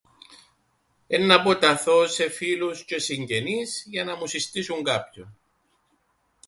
[1.07, 5.37] Εννά αποταθώ σε φίλους τζ̆αι συγγενείς για να μου συστήσουν κάποιον.